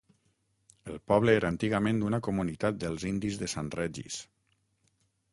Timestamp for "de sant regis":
3.43-4.17